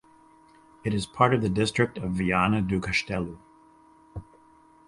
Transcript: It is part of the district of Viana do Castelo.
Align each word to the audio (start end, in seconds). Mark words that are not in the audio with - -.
It 0.83 0.95
is 0.95 1.05
part 1.05 1.31
of 1.31 1.43
the 1.43 1.49
district 1.49 1.99
of 1.99 2.13
Viana 2.13 2.59
do 2.63 2.81
Castelo. 2.81 3.37